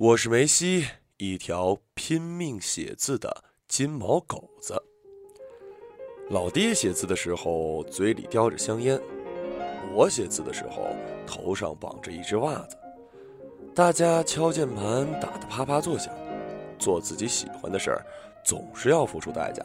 [0.00, 0.86] 我是梅西，
[1.18, 4.82] 一条拼命写字的金毛狗子。
[6.30, 8.98] 老爹写字的时候嘴里叼着香烟，
[9.92, 10.86] 我写字的时候
[11.26, 12.78] 头上绑着一只袜子。
[13.74, 16.10] 大家敲键盘打得啪啪作响，
[16.78, 18.06] 做自己喜欢的事儿
[18.42, 19.62] 总是要付出代价。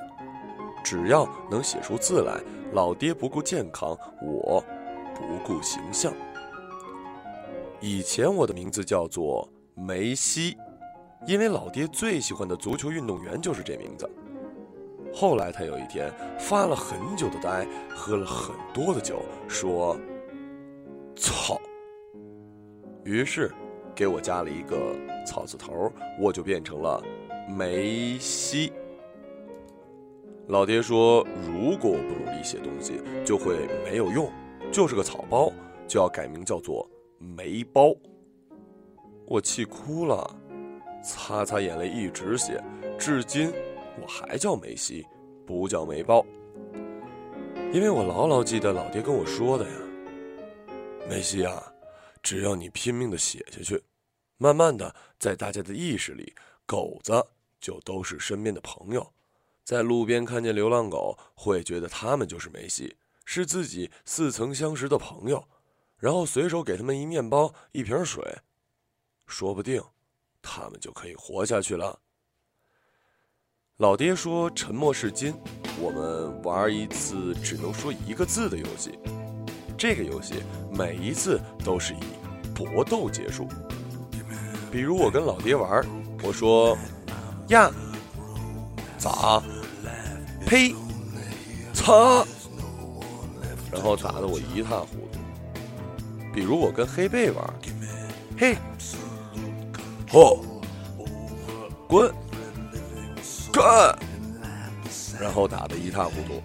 [0.83, 2.37] 只要能写出字来，
[2.73, 4.61] 老爹不顾健康，我
[5.15, 6.13] 不顾形象。
[7.79, 9.47] 以前我的名字叫做
[9.77, 10.55] 梅西，
[11.27, 14.09] 因为老爹最喜欢的足球运动员就是这名字。
[15.13, 19.97] 后来他有一天发了很久的呆，喝了很多的酒，说
[21.15, 21.59] ：“操！”
[23.03, 23.51] 于是
[23.93, 24.95] 给我加了一个
[25.27, 27.03] 草字头，我就变成了
[27.49, 28.71] 梅西。
[30.47, 34.31] 老爹说：“如果我不努力写东西，就会没有用，
[34.71, 35.51] 就是个草包，
[35.85, 37.93] 就要改名叫做梅包。”
[39.27, 40.39] 我气哭了，
[41.03, 42.63] 擦擦眼泪一直写，
[42.97, 43.51] 至今
[43.99, 45.05] 我还叫梅西，
[45.47, 46.23] 不叫梅包，
[47.73, 49.75] 因为我牢牢记得老爹跟我说的呀
[51.09, 51.73] ：“梅西啊，
[52.21, 53.83] 只要你拼命的写下去，
[54.37, 56.35] 慢慢的在大家的意识里，
[56.67, 57.25] 狗子
[57.59, 59.11] 就都是身边的朋友。”
[59.65, 65.47] 在路边看见流浪狗，会觉得他们就是梅西，是自己似曾相识的朋友，
[65.97, 68.23] 然后随手给他们一面包、一瓶水，
[69.27, 69.81] 说不定
[70.41, 71.99] 他们就可以活下去了。
[73.77, 75.33] 老爹说：“沉默是金。”
[75.77, 78.97] 我们玩一次只能说一个字的游戏，
[79.77, 80.35] 这个游戏
[80.71, 81.99] 每一次都是以
[82.55, 83.47] 搏斗结束。
[84.71, 85.85] 比如我跟老爹玩，
[86.23, 86.77] 我说
[87.49, 87.69] ：“呀，
[88.97, 89.43] 咋？”
[90.47, 90.73] 呸！
[91.73, 92.25] 擦！
[93.71, 95.19] 然后打得我一塌糊涂。
[96.33, 97.53] 比如我跟黑贝玩，
[98.37, 98.55] 嘿，
[100.15, 100.39] 哦，
[101.89, 102.09] 滚，
[103.51, 103.93] 干，
[105.19, 106.41] 然后打得一塌糊涂。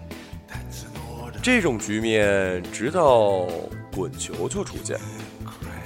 [1.41, 3.47] 这种局面直到
[3.95, 4.99] 滚球球出现，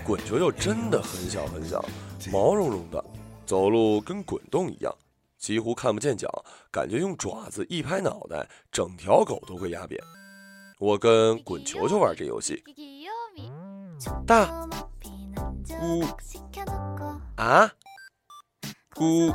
[0.03, 1.85] 滚球球真的很小很小，
[2.31, 3.05] 毛茸茸的，
[3.45, 4.91] 走路跟滚动一样。
[5.37, 6.27] 几乎看不见脚，
[6.71, 10.01] 感觉用爪子一拍脑袋，整条狗都会压扁。
[10.79, 12.63] 我跟滚球球玩这游戏，
[14.25, 14.67] 大
[15.69, 16.03] 咕
[17.35, 17.69] 啊
[18.93, 19.33] 咕。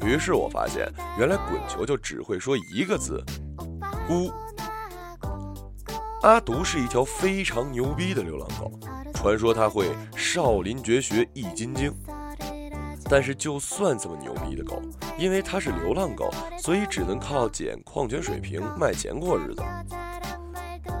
[0.00, 3.24] 于是我发现，原来滚球球只会说一个字
[4.08, 4.32] 咕。
[6.22, 8.72] 阿独是一条非常牛逼的流浪狗，
[9.14, 11.92] 传说它会少林绝学易筋经。
[13.10, 14.82] 但是，就算这么牛逼的狗，
[15.16, 19.62] 因为它是流浪狗，所以只能靠捡矿泉水瓶卖钱过日子。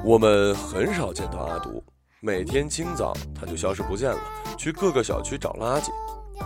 [0.04, 1.84] 我们很少见到阿独，
[2.20, 4.18] 每天清早它就消失不见了，
[4.56, 5.88] 去各个小区找垃圾。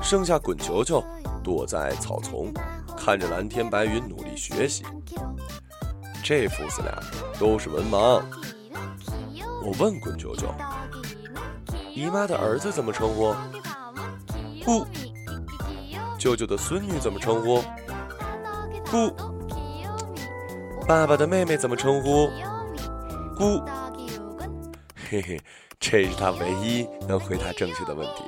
[0.02, 1.02] 剩下滚球球
[1.42, 2.52] 躲在草丛，
[2.94, 4.84] 看着蓝天白云努力学习。
[6.22, 7.02] 这父子俩
[7.38, 8.22] 都是文盲。
[9.64, 10.52] 我问滚球球
[11.94, 13.34] ：“姨妈的儿子怎么称呼？”
[14.64, 14.86] 不。
[16.18, 17.62] 舅舅的孙女怎么称呼？
[18.90, 19.10] 姑。
[20.86, 22.28] 爸爸的妹妹怎么称呼？
[23.36, 23.62] 姑。
[25.10, 25.41] 嘿嘿，
[25.82, 28.22] 这是他唯一能回答正确的问题。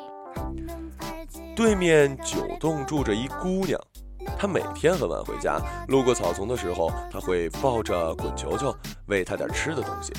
[1.55, 3.81] 对面九栋住着一姑娘，
[4.37, 8.75] 她每天很晚回家，路过草丛的时候，她会抱着滚球球，
[9.07, 10.13] 喂它点吃的东西，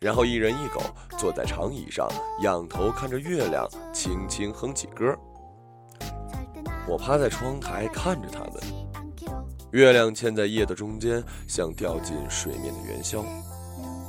[0.00, 0.80] 然后一人一狗
[1.18, 2.08] 坐在长椅上，
[2.40, 5.14] 仰头看着月亮，轻轻哼起歌。
[6.88, 8.54] 我趴在窗台看着他们，
[9.72, 13.22] 月亮嵌在夜的中间，像掉进水面的元宵。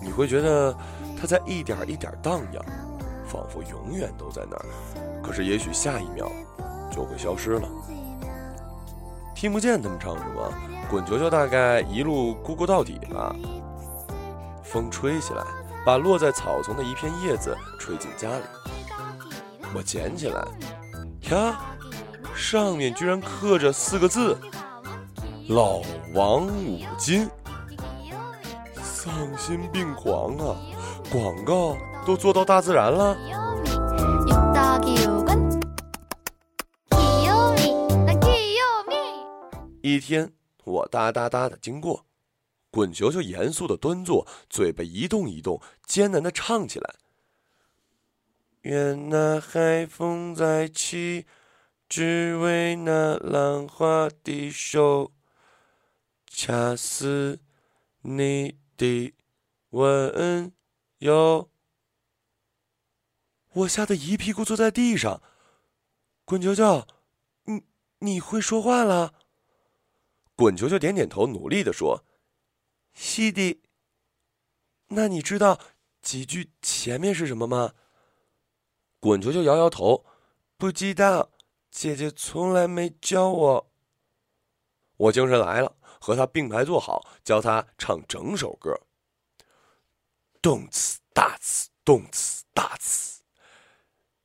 [0.01, 0.73] 你会觉得
[1.19, 2.63] 它在一点一点荡漾，
[3.27, 4.65] 仿佛永远都在那儿。
[5.21, 6.31] 可是也许下一秒
[6.89, 7.67] 就会消失了。
[9.35, 10.53] 听不见他们唱什么，
[10.89, 13.35] 滚球球大概一路咕咕到底吧。
[14.63, 15.43] 风吹起来，
[15.85, 18.43] 把落在草丛的一片叶子吹进家里。
[19.75, 20.47] 我捡起来，
[21.31, 21.59] 呀。
[22.35, 24.37] 上面居然刻着四个字
[25.49, 25.81] ：“老
[26.13, 27.29] 王五金”，
[28.81, 30.55] 丧心病狂啊！
[31.11, 31.75] 广告
[32.05, 33.17] 都做到大自然了。
[39.81, 40.31] 一天，
[40.65, 42.05] 我哒哒哒的经过，
[42.69, 46.93] 滚球球严肃的端坐，嘴巴一动一动，艰难的唱起来
[48.61, 51.25] ：“愿那海风再起。”
[51.89, 55.11] 只为那浪花的手，
[56.27, 57.39] 恰似
[58.03, 59.11] 你的
[59.71, 60.51] 吻
[60.99, 61.49] 柔。
[63.53, 65.21] 我吓得一屁股坐在地上。
[66.25, 66.85] 滚球球，
[67.45, 67.63] 你
[67.99, 69.13] 你会说话了？
[70.35, 72.05] 滚球球点点头，努力的说
[72.93, 73.63] ：“西迪。”
[74.89, 75.59] 那你知道
[76.01, 77.73] 几句前面是什么吗？
[78.99, 80.05] 滚球球摇摇头，
[80.57, 81.31] 不知道。
[81.71, 83.71] 姐姐从来没教我。
[84.97, 88.75] 我精神来了，和他并排坐好，教他唱整首歌。
[90.41, 93.21] 动次打次，动次打次。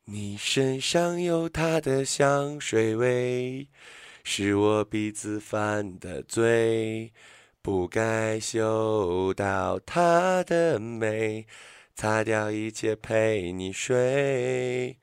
[0.04, 3.68] 你身上有他的香水味，
[4.22, 7.12] 是我鼻子犯的罪，
[7.60, 11.46] 不该嗅到他的美，
[11.96, 14.96] 擦掉一切陪你睡。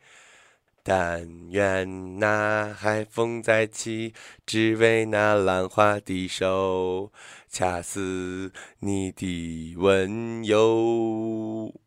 [0.84, 4.14] 但愿那海风再起，
[4.46, 7.12] 只为那浪花的手，
[7.48, 11.80] 恰似你的温柔。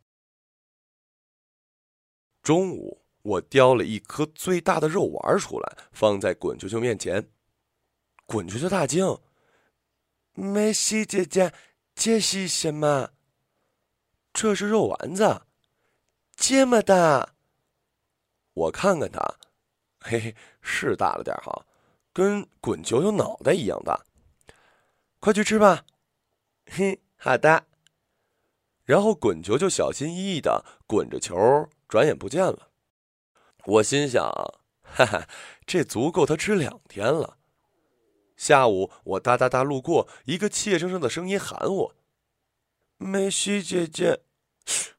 [2.41, 7.29] 中午，我叼了一颗最大的肉丸出来，放在滚球球面前。
[8.27, 9.19] 滚球球大惊
[10.35, 11.53] ：“梅西姐姐，
[11.95, 13.11] 这是什么
[14.33, 15.43] ？”“这是肉丸子，
[16.37, 17.34] 这么大。”
[18.55, 19.21] 我看看他，
[20.01, 21.67] 嘿嘿，是大了点哈，
[22.13, 24.05] 跟滚球球脑袋一样大。
[25.21, 25.85] 快去吃吧，
[26.67, 27.67] 嘿，好的。
[28.85, 32.71] 然后滚球球小心翼翼的滚着球，转眼不见了。
[33.65, 34.23] 我心想，
[34.83, 35.29] 哈哈，
[35.67, 37.39] 这足够他吃两天了。
[38.37, 41.95] 下午我哒哒哒路过，一个怯生生的声音喊我
[42.99, 44.21] ：“梅西姐姐。”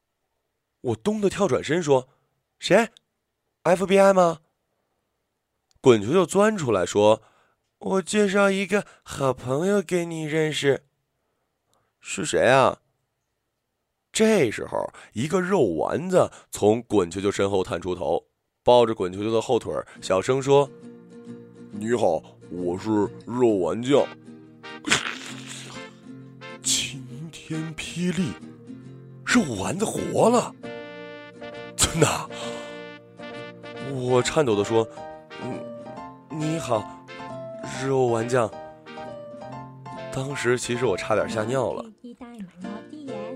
[0.82, 2.10] 我咚的跳转身说
[2.60, 2.90] ：“谁？”
[3.66, 4.42] FBI 吗？
[5.82, 7.24] 滚球球钻出来说
[7.80, 10.84] ：“我介绍一个好朋友给你认识。”
[12.00, 12.78] 是谁啊？
[14.12, 18.28] 这时候，一个肉丸子从滚球球身后探出头，
[18.64, 20.70] 抱着滚球球的后腿，小声说
[21.74, 22.22] ：“你好，
[22.52, 22.90] 我是
[23.26, 24.08] 肉丸酱。
[26.62, 28.32] ”晴天霹雳，
[29.26, 30.54] 肉丸子活了！
[31.76, 32.30] 真的。
[33.96, 34.86] 我颤抖的说
[35.42, 35.60] ：“嗯，
[36.30, 36.84] 你好，
[37.86, 38.50] 肉丸酱。”
[40.12, 41.86] 当时其实我差点吓尿了。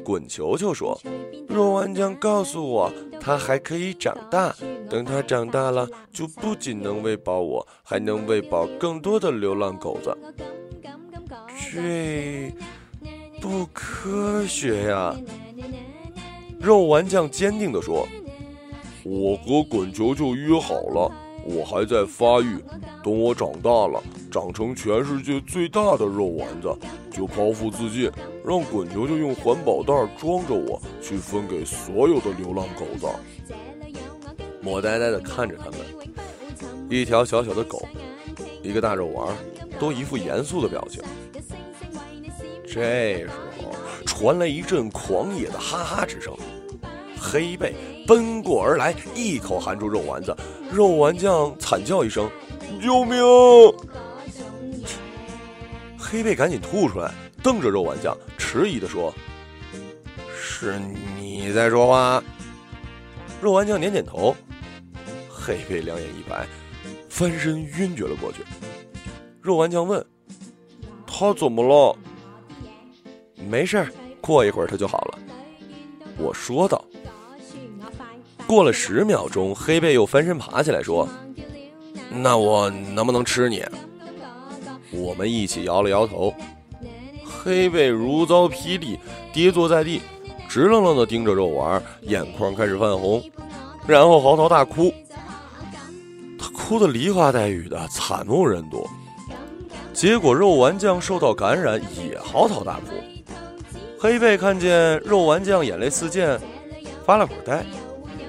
[0.03, 0.99] 滚球球说
[1.47, 4.53] ：“肉丸酱告诉我，它还可以长大。
[4.89, 10.17] 等它长大了，就不仅能喂饱我，还能喂饱更多的流浪狗子。”
[11.71, 12.53] 这
[13.39, 15.15] 不科学呀！
[16.59, 18.07] 肉丸酱坚定的说。
[19.03, 21.11] 我和滚球球约好了，
[21.45, 22.57] 我还在发育，
[23.03, 26.69] 等我长大了，长成全世界最大的肉丸子，
[27.11, 28.11] 就剖腹自尽，
[28.45, 33.07] 让滚球球用环保袋装着我，去分给所有的流浪狗子。
[34.63, 35.79] 我呆呆地看着他们，
[36.89, 37.87] 一条小小的狗，
[38.61, 39.33] 一个大肉丸，
[39.79, 41.01] 都一副严肃的表情。
[42.67, 43.73] 这时候
[44.05, 46.33] 传来一阵狂野的哈哈之声。
[47.21, 47.73] 黑背
[48.09, 50.35] 奔过而来，一口含住肉丸子。
[50.71, 52.27] 肉丸酱惨叫一声
[52.81, 53.21] ：“救命！”
[55.95, 57.13] 黑背赶紧吐出来，
[57.43, 59.13] 瞪着肉丸酱，迟疑的说
[60.35, 60.79] ：“是
[61.19, 62.23] 你在说话？”
[63.39, 64.35] 肉丸酱点点头。
[65.29, 66.47] 黑背两眼一白，
[67.09, 68.39] 翻身晕厥了过去。
[69.39, 70.03] 肉丸酱问
[71.05, 71.95] ：“他怎么了
[73.47, 73.87] ？”“没事
[74.19, 75.19] 过一会儿他就好了。”
[76.17, 76.83] 我说道。
[78.49, 81.07] 过了十秒钟，黑背又翻身爬起来说
[82.09, 83.63] ：“那我能不能吃你？”
[84.91, 86.33] 我们一起摇了摇头。
[87.23, 88.97] 黑背如遭霹雳，
[89.31, 90.01] 跌坐在地，
[90.49, 93.23] 直愣愣地盯着肉丸，眼眶开始泛红，
[93.85, 94.91] 然后嚎啕大哭。
[96.39, 98.83] 他哭得梨花带雨的，惨不忍睹。
[99.93, 102.95] 结果肉丸酱受到感染，也嚎啕大哭。
[103.99, 106.39] 黑背看见肉丸酱眼泪四溅，
[107.05, 107.63] 发了会呆。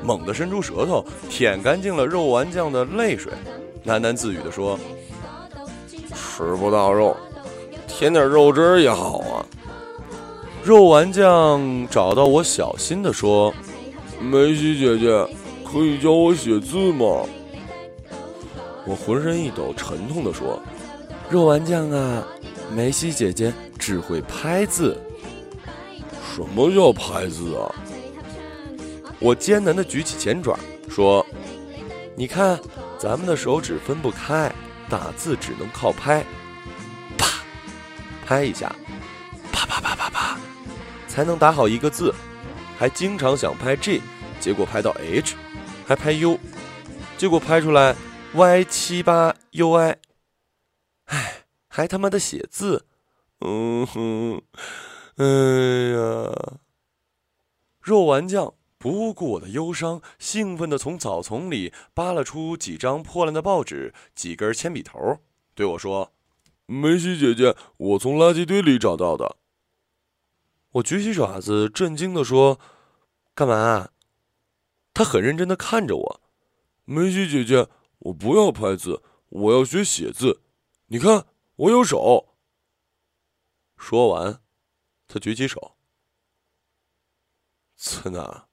[0.02, 3.32] 猛地伸出舌头舔干净了肉丸酱的泪水，
[3.86, 4.78] 喃喃自语地说
[6.14, 7.16] ：“吃不到肉，
[7.86, 9.46] 舔点肉汁儿也好啊。”
[10.64, 13.52] 肉丸酱找到我，小心地说
[14.20, 15.26] ：“梅西姐姐，
[15.64, 17.24] 可以教我写字吗？”
[18.86, 20.60] 我浑身一抖，沉痛地说
[21.30, 22.26] ：“肉丸酱啊，
[22.74, 24.96] 梅西姐姐只会拍字。”
[26.34, 27.74] 什么叫拍字啊？
[29.20, 30.58] 我艰难地举起前爪，
[30.88, 31.24] 说
[32.16, 32.58] ：“你看，
[32.98, 34.50] 咱们的手指分不开，
[34.88, 36.24] 打字只能靠拍，
[37.18, 37.26] 啪，
[38.24, 38.74] 拍一下，
[39.52, 40.38] 啪啪啪啪啪，
[41.06, 42.14] 才能打好一个字。
[42.78, 44.00] 还经常想拍 G，
[44.40, 45.36] 结果拍到 H，
[45.86, 46.40] 还拍 U，
[47.18, 47.94] 结果拍出来
[48.32, 49.98] y 七八 u i。
[51.04, 52.86] 哎，还他妈的写字，
[53.40, 54.40] 嗯哼，
[55.16, 55.26] 哎
[55.92, 56.60] 呀！
[57.82, 65.18] 肉丸酱不顾我的忧伤，兴奋地从草丛里扒拉出几张破烂的报纸、几根铅笔头，
[65.54, 66.14] 对我说
[66.64, 69.36] ：“梅西姐姐，我从垃圾堆里找到的。”
[70.72, 72.58] 我举起爪子，震惊地说
[73.36, 73.90] ：“干嘛？”
[74.94, 76.20] 他很认真地看着我
[76.86, 77.68] ：“梅西姐姐，
[77.98, 80.40] 我不要拍字，我要学写字。
[80.86, 82.34] 你看，我有手。”
[83.76, 84.40] 说完，
[85.06, 85.76] 他举起手。
[87.76, 88.46] 次娜，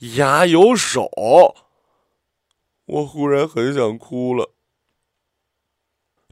[0.00, 1.10] 牙有手，
[2.86, 4.50] 我忽然很想哭了。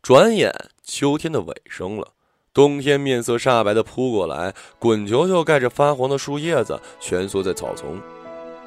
[0.01, 0.55] 转眼
[0.85, 2.13] 秋天的尾声了。
[2.55, 8.01] 冬天面色煞白的扑过来，滚球球盖着发黄的树叶子蜷缩在草丛。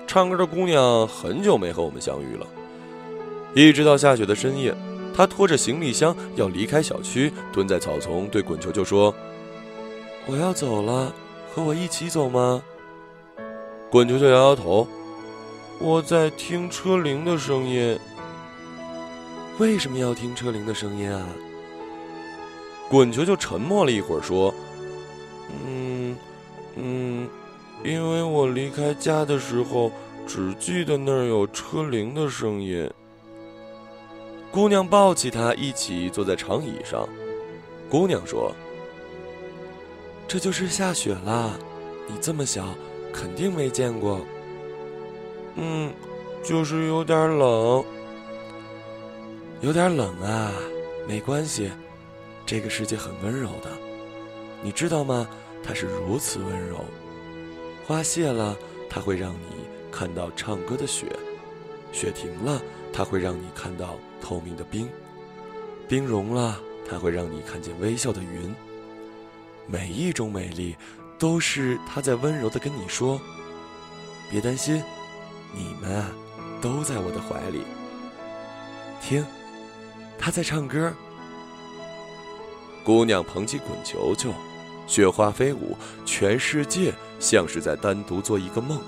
[0.05, 2.45] 唱歌的姑娘很久没和我们相遇了。
[3.55, 4.75] 一直到下雪的深夜，
[5.15, 9.15] 她拖着行李箱要离开小区，蹲在草丛对滚球球说
[10.27, 11.11] ：“我要走了，
[11.51, 12.61] 和我一起走吗？”
[13.91, 14.87] 滚球球摇摇头
[15.81, 17.99] ：“我在听车铃的声音。
[19.57, 21.27] 为什么要听车铃的声音啊？”
[22.87, 24.53] 滚球球沉默了一会儿，说
[25.65, 26.15] ：“嗯，
[26.75, 27.27] 嗯，
[27.83, 29.91] 因为我离开家的时候，
[30.27, 32.87] 只记得那儿有车铃的声音。”
[34.51, 37.09] 姑娘抱起他，一起坐在长椅上。
[37.89, 38.53] 姑娘说
[40.27, 41.53] ：“这就是下雪啦，
[42.07, 42.67] 你这么小，
[43.19, 44.21] 肯定没见过。
[45.55, 45.91] ”“嗯，
[46.43, 47.83] 就是有点冷，
[49.61, 50.53] 有点冷啊，
[51.07, 51.69] 没关系。”
[52.45, 53.69] 这个世界很温柔的，
[54.63, 55.27] 你知道吗？
[55.61, 56.85] 它是如此温柔。
[57.85, 58.57] 花谢了，
[58.89, 61.05] 它会让你看到唱歌的雪；
[61.91, 62.61] 雪停了，
[62.93, 64.87] 它会让你看到透明的冰；
[65.87, 66.59] 冰融了，
[66.89, 68.55] 它会让你看见微笑的云。
[69.67, 70.75] 每一种美丽，
[71.19, 73.19] 都是他在温柔的跟你说
[74.31, 74.81] ：“别担心，
[75.53, 76.09] 你们啊，
[76.61, 77.61] 都在我的怀里。”
[79.03, 79.23] 听，
[80.17, 80.91] 他在唱歌。
[82.85, 84.33] 姑娘捧起滚球球，
[84.87, 88.81] 雪花飞舞，全世界像是在单独做一个梦。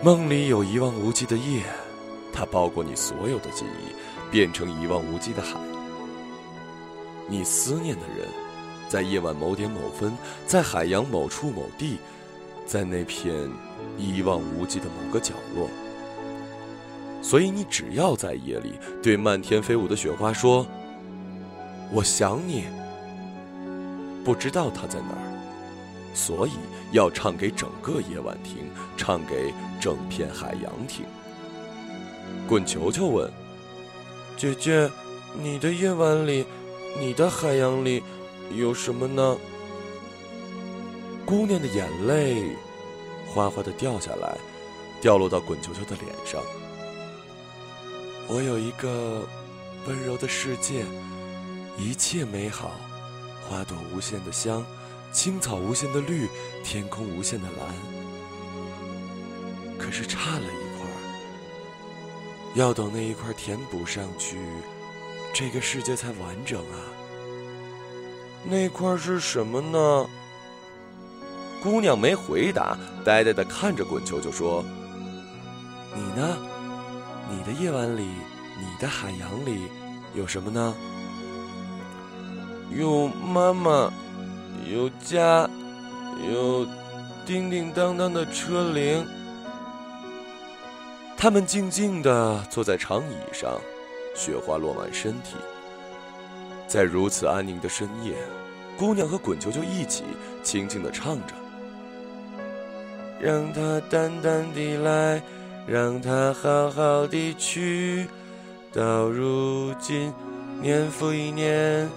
[0.00, 1.64] 梦里有一望无际的夜，
[2.32, 5.58] 它包裹你所有的记忆，变成一望无际的海。
[7.26, 8.28] 你思念的人，
[8.88, 10.12] 在夜晚某点某分，
[10.46, 11.98] 在海洋某处某地，
[12.66, 13.34] 在那片
[13.96, 15.68] 一望无际的某个角落。
[17.20, 20.66] 所以你只要在夜里对漫天飞舞的雪花说。
[21.90, 22.64] 我想你，
[24.22, 25.24] 不知道他在哪儿，
[26.12, 26.52] 所以
[26.92, 28.56] 要唱给整个夜晚听，
[28.94, 31.06] 唱给整片海洋听。
[32.46, 33.32] 滚球球问
[34.36, 34.90] ：“姐姐，
[35.40, 36.44] 你的夜晚里，
[37.00, 38.02] 你的海洋里，
[38.54, 39.36] 有什么呢？”
[41.24, 42.56] 姑娘的眼泪
[43.26, 44.38] 哗哗的掉下来，
[45.00, 46.40] 掉落到滚球球的脸上。
[48.26, 49.26] 我有一个
[49.86, 50.84] 温柔的世界。
[51.80, 52.72] 一切美好，
[53.48, 54.66] 花朵无限的香，
[55.12, 56.28] 青草无限的绿，
[56.64, 57.72] 天空无限的蓝。
[59.78, 60.90] 可是差了一块，
[62.54, 64.38] 要等那一块填补上去，
[65.32, 66.82] 这个世界才完整啊！
[68.44, 70.06] 那块是什么呢？
[71.62, 74.64] 姑娘没回答，呆呆的看着滚球，就说
[75.94, 76.36] ：“你呢？
[77.30, 79.68] 你的夜晚里，你的海洋里，
[80.14, 80.74] 有什么呢？”
[82.70, 83.92] 有妈妈，
[84.70, 85.48] 有家，
[86.30, 86.66] 有
[87.26, 89.04] 叮叮当当的车铃。
[91.16, 93.60] 他们静静的坐在长椅上，
[94.14, 95.34] 雪花落满身体。
[96.68, 98.14] 在如此安宁的深夜，
[98.76, 100.04] 姑娘和滚球球一起
[100.42, 101.34] 轻轻地唱着
[103.18, 105.22] ：“让它淡淡地来，
[105.66, 108.06] 让它好好地去，
[108.72, 110.12] 到如今，
[110.60, 111.88] 年复一年。”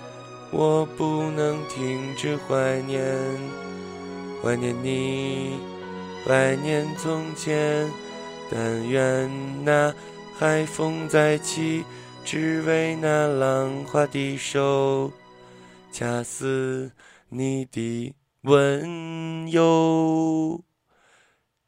[0.54, 3.02] 我不能停止怀念，
[4.44, 5.62] 怀念你，
[6.28, 7.90] 怀念从前。
[8.52, 9.32] 但愿
[9.64, 9.94] 那
[10.38, 11.86] 海风再起，
[12.24, 15.12] 只为那浪花的手，
[15.92, 16.94] 恰似
[17.30, 20.64] 你的温柔，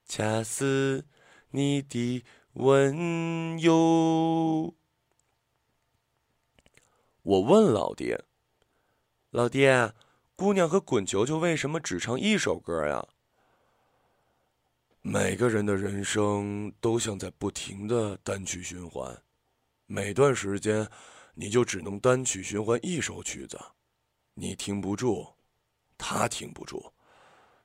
[0.05, 1.05] 恰似
[1.49, 4.73] 你的温柔。
[7.23, 8.23] 我问老爹。
[9.31, 9.93] 老爹，
[10.35, 13.05] 姑娘和滚球球为什么只唱一首歌呀？
[15.01, 19.21] 每个人的人生都像在不停的单曲循环，
[19.93, 20.89] 每段时间
[21.35, 23.59] 你就只能单曲循环一首曲子，
[24.33, 25.35] 你听不住，
[25.99, 26.91] 他听不住，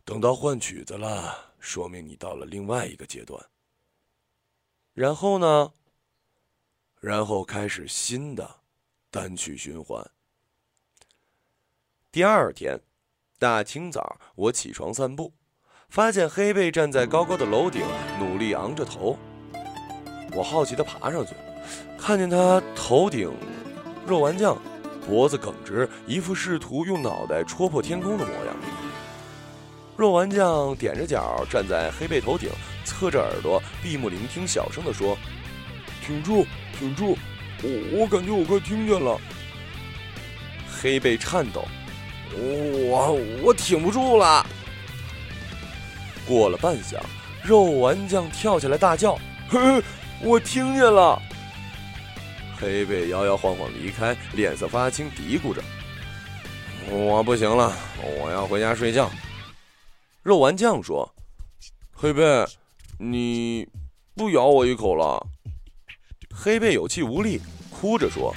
[0.04, 3.42] 等到换曲子了，说明你到了另外一个阶段。
[4.92, 5.73] 然后呢？
[7.00, 8.61] 然后开始新的
[9.11, 10.06] 单曲循环。
[12.12, 12.78] 第二天，
[13.38, 15.32] 大清早我起床散步，
[15.88, 17.87] 发现黑贝站在高高的楼顶，
[18.20, 19.16] 努力昂着头。
[20.37, 21.35] 我好奇的爬上去，
[21.98, 23.30] 看见他头顶
[24.06, 24.56] 肉丸酱，
[25.06, 28.56] 脖子耿直，一副试图用脑袋戳破天空的模样。
[29.96, 32.48] 肉丸酱踮着脚站在黑背头顶，
[32.84, 35.16] 侧着耳朵，闭目聆听，小声的说
[36.04, 36.46] ：“挺住。”
[36.78, 37.18] 挺住，
[37.60, 39.18] 我我感觉我快听见了。
[40.70, 41.64] 黑背颤抖，
[42.88, 44.46] 我我挺不住了。
[46.24, 47.00] 过了半晌，
[47.42, 49.18] 肉丸酱跳起来大叫
[49.50, 49.82] ：“嘿，
[50.22, 51.20] 我听见了！”
[52.60, 55.62] 黑贝摇摇晃晃离开，脸色发青，嘀咕着
[56.90, 57.72] ：“我不行了，
[58.20, 59.08] 我要回家睡觉。”
[60.24, 61.14] 肉丸酱说
[61.94, 62.44] ：“黑贝，
[62.98, 63.68] 你
[64.16, 65.24] 不咬我一口了？”
[66.34, 68.34] 黑贝有气无力，哭着说：“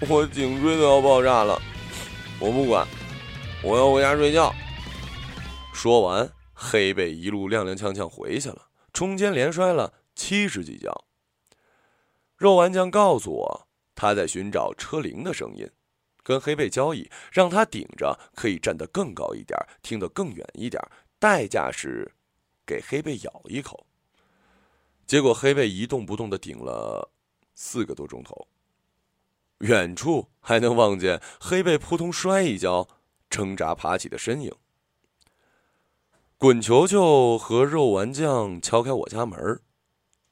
[0.08, 1.60] 我颈椎都要爆炸了，
[2.40, 2.86] 我不管，
[3.62, 4.52] 我要回家睡觉。”
[5.72, 11.05] 说完，黑贝一路踉踉跄跄回去了，中间连摔了七十几跤。
[12.36, 15.70] 肉丸酱告诉我，他在寻找车铃的声音，
[16.22, 20.82] 跟黑贝交易，让他顶着可以站得更高一点，听得更远一点，
[21.18, 22.12] 代价是
[22.66, 23.86] 给黑贝咬一口。
[25.06, 27.10] 结果黑贝一动不动的顶了
[27.54, 28.46] 四个多钟头，
[29.60, 32.86] 远处还能望见黑贝扑通摔一跤，
[33.30, 34.52] 挣扎爬起的身影。
[36.36, 39.62] 滚球球和肉丸酱敲开我家门儿，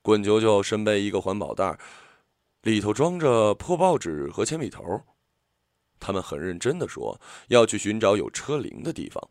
[0.05, 1.79] 滚球球身背一个环保袋，
[2.61, 5.03] 里头装着破报纸和铅笔头。
[5.99, 9.31] 他们很认真的说要去寻找有车铃的地方。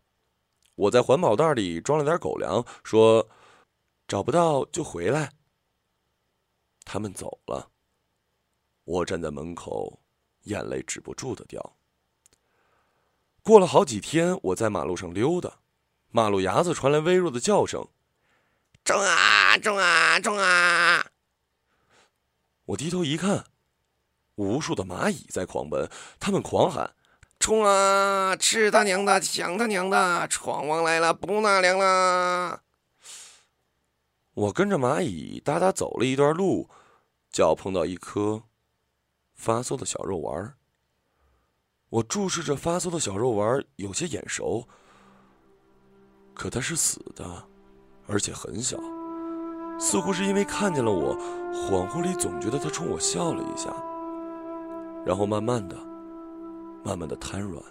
[0.74, 3.30] 我在环保袋里装了点狗粮，说。
[4.06, 5.32] 找不到就回来。
[6.84, 7.72] 他们走了，
[8.84, 10.02] 我站在门口，
[10.42, 11.78] 眼泪止不住的掉。
[13.42, 15.62] 过了好几天，我在马路上溜达，
[16.10, 17.88] 马路牙子传来微弱的叫声
[18.84, 21.06] ：“冲啊，冲啊，冲啊！”
[22.66, 23.46] 我低头一看，
[24.36, 26.94] 无数的蚂蚁在狂奔，他们狂喊
[27.40, 32.62] ：“冲啊，吃他娘的，抢他娘的，闯王来了，不纳凉了！”
[34.34, 36.70] 我跟着蚂蚁哒哒走了一段路，
[37.32, 38.44] 脚碰到一颗
[39.36, 40.56] 发馊的小肉丸
[41.90, 44.68] 我注视着发馊的小肉丸有些眼熟。
[46.34, 47.48] 可它是死的，
[48.08, 48.78] 而且很小，
[49.80, 51.18] 似乎是因为看见了我，
[51.54, 53.74] 恍惚里总觉得他冲我笑了一下，
[55.06, 55.76] 然后慢慢的、
[56.84, 57.64] 慢慢的瘫软，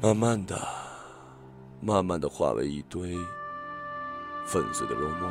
[0.00, 0.66] 慢慢的、
[1.80, 3.16] 慢慢的化为一堆。
[4.46, 5.30] 粉碎的肉末。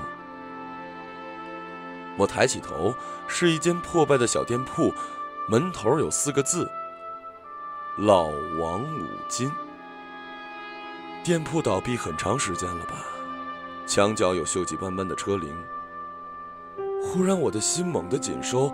[2.20, 2.94] 我抬起头，
[3.28, 4.94] 是一间破败的小店铺，
[5.50, 6.70] 门头有四个字
[7.98, 8.26] ：“老
[8.60, 9.52] 王五金”。
[11.26, 13.04] 店铺倒闭很长时间了吧？
[13.88, 15.50] 墙角有锈迹斑斑的车铃。
[17.02, 18.70] 忽然，我的心猛地紧收，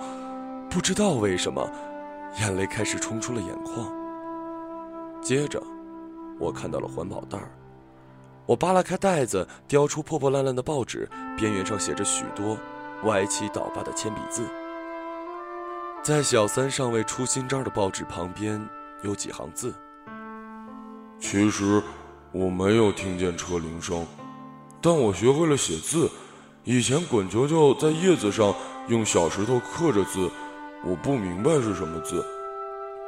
[0.71, 1.69] 不知道为什么，
[2.39, 3.93] 眼泪开始冲出了眼眶。
[5.21, 5.61] 接着，
[6.39, 7.51] 我看到了环保袋儿。
[8.47, 12.57] 我扒拉开袋子，叼出破破烂烂的报纸，边缘上写着许多
[13.03, 14.43] 歪七倒八的铅笔字。
[16.01, 18.59] 在小三尚未出新招的报纸旁边，
[19.03, 19.73] 有几行字
[21.21, 21.81] ：“其实
[22.31, 24.05] 我没有听见车铃声，
[24.83, 26.11] 但我学会了写字。
[26.65, 28.53] 以前滚球球在叶子上
[28.87, 30.29] 用小石头刻着字，
[30.85, 32.23] 我不明白是什么字。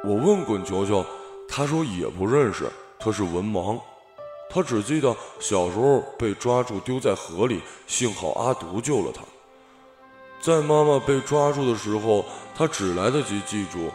[0.02, 1.04] 我问滚球球，
[1.48, 3.78] 他说也不认识，他是文盲。”
[4.48, 9.22] 他只记得小时候被抓住丢在河里，幸好阿独救了他。
[10.40, 13.90] 在妈妈被抓住的时候，他只来得及记住，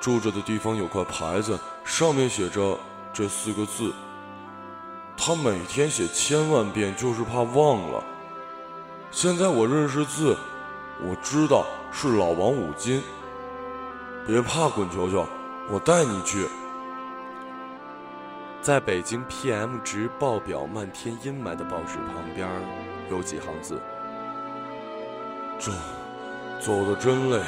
[0.00, 2.78] 住着的地方有块牌子，上面写着
[3.12, 3.92] 这四个字。
[5.24, 8.02] 他每天写千万遍，就是怕忘了。
[9.12, 10.36] 现在我认识字，
[11.00, 13.00] 我知道是老王五金。
[14.26, 15.24] 别怕，滚球球，
[15.70, 16.48] 我带你去。
[18.60, 22.48] 在北京 PM 值爆表、漫天阴霾的报纸旁边，
[23.08, 23.80] 有几行字
[25.56, 25.70] ：“走，
[26.58, 27.40] 走的真累，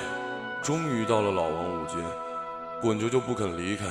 [0.62, 1.98] 终于到了老王五金。”
[2.80, 3.86] 滚球球不肯离开，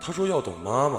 [0.00, 0.98] 他说要等妈妈。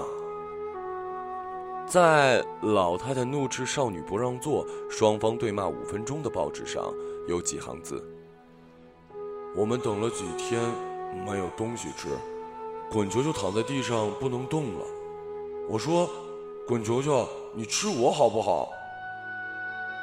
[1.90, 6.94] 在老太太怒斥少女不让座、双方对骂五分钟的报纸上，
[7.28, 8.00] 有几行字
[9.58, 10.62] ：“我们等了几天，
[11.26, 12.10] 没有东西吃，
[12.92, 14.86] 滚球球躺在地上不能动了。
[15.68, 16.08] 我说
[16.70, 18.70] ：“滚球球，你吃我好不好？”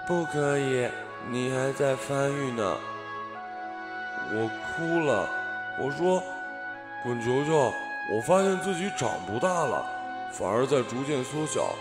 [0.08, 0.88] 不可以，
[1.30, 2.76] 你还在发育呢。
[4.32, 5.30] 我哭了，
[5.80, 6.20] 我说
[7.06, 7.72] ：“滚球球，
[8.12, 9.86] 我发现自己长不大了，
[10.38, 11.74] 反而在逐渐缩小。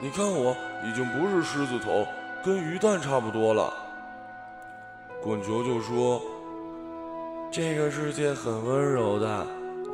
[0.00, 2.06] 你看，我已经不是狮子头，
[2.44, 3.72] 跟鱼蛋差不多了。”
[5.22, 6.20] 滚球球说
[7.50, 9.46] ：“这个世界很温柔的，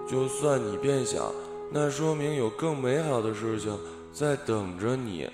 [0.08, 1.32] 就算你变小，
[1.70, 3.78] 那说明有更美好的事情
[4.12, 5.30] 在等着你。”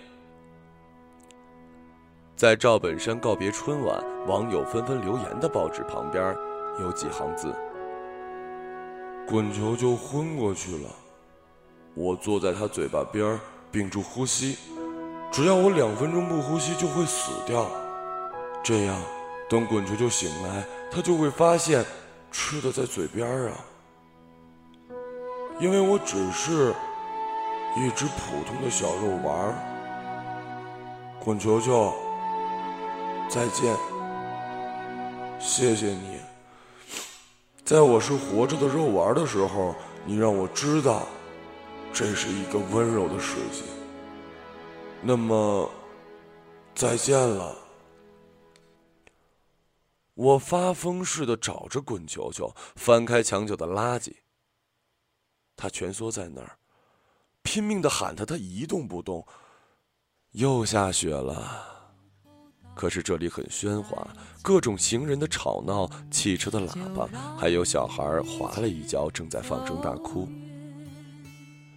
[2.37, 6.37] 在赵本山告别春晚，网友纷纷留言的报纸旁边，
[6.81, 7.55] 有几行字
[9.27, 10.91] ：“滚球球昏过去了，
[11.97, 13.41] 我坐在他嘴巴边，
[13.73, 14.59] 屏住呼吸，
[15.33, 17.71] 只要我两分钟不呼吸就会死掉。
[18.63, 18.95] 这样，
[19.49, 21.83] 等滚球球醒来，他就会发现
[22.31, 23.53] 吃的在嘴边啊。
[25.59, 26.75] 因为我只是
[27.79, 29.55] 一只普通的小肉丸儿。
[31.19, 31.95] 滚球球。”
[33.27, 33.75] 再见，
[35.41, 36.21] 谢谢你。
[37.65, 41.09] 在我是活着的肉丸的时候，你让我知道，
[41.99, 43.63] 这是一个温柔的世界。
[45.01, 45.71] 那么，
[46.75, 47.57] 再见了。
[50.13, 54.13] 我发疯似的找着滚球球，翻开墙角的垃圾。
[55.57, 56.59] 他蜷缩在那儿，
[57.41, 59.27] 拼命的喊他，他一动不动。
[60.33, 61.63] 又下雪了。
[62.75, 64.07] 可是这里很喧哗，
[64.43, 70.29] 各种行人的吵闹，汽车的喇叭，还有小孩滑了一跤，正在放声大哭。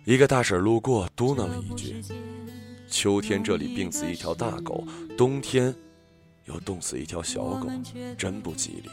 [0.06, 2.02] 一个大婶路过，嘟囔了一句
[2.90, 4.84] ：“秋天这里病死一条大狗，
[5.18, 5.74] 冬天
[6.46, 7.70] 又冻死一条小狗，
[8.18, 8.90] 真不吉利。”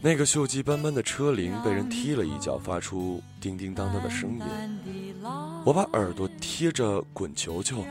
[0.00, 4.44] 那个锈迹斑斑的车铃被人踢了一脚，发出叮叮当当的声音。
[5.64, 7.84] 我把耳朵贴着滚球球，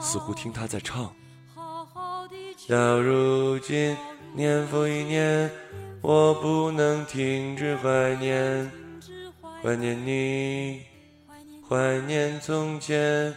[0.00, 1.12] 似乎听他在唱。
[2.68, 3.96] 到如今，
[4.34, 5.50] 年复一年，
[6.00, 8.70] 我不能停止怀念，
[9.62, 10.82] 怀念你，
[11.68, 13.32] 怀念从前。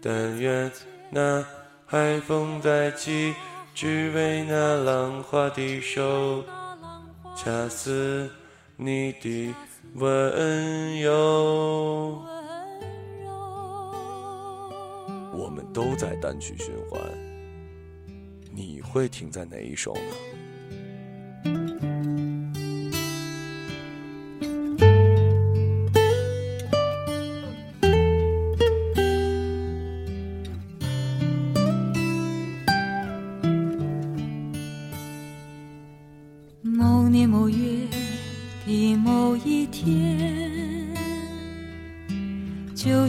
[0.00, 0.70] 但愿
[1.10, 1.44] 那
[1.84, 3.34] 海风再起，
[3.74, 6.44] 只为那浪花的手，
[7.36, 8.30] 恰似
[8.76, 9.52] 你的
[9.94, 12.22] 温柔。
[15.32, 17.00] 我们都在单曲循环。
[18.52, 20.00] 你会停在哪一首呢？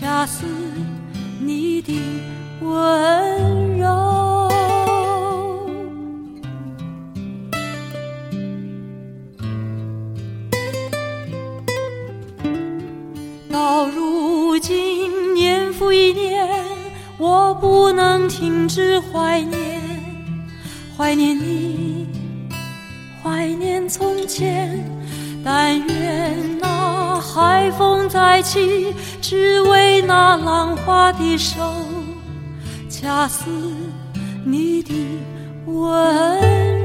[0.00, 0.44] 恰似
[1.40, 1.92] 你的
[2.60, 4.48] 温柔。
[13.50, 16.48] 到如今年复一年
[17.18, 19.80] 我不能停止怀念，
[20.96, 22.06] 怀念你，
[23.20, 24.78] 怀念从前。
[25.44, 26.57] 但愿
[27.38, 31.60] 海风再起，只为那浪花的手，
[32.90, 33.48] 恰似
[34.44, 34.92] 你的
[35.66, 36.77] 温。